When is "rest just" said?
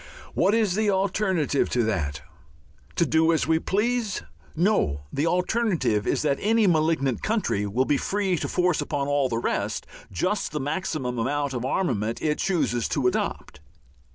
9.37-10.53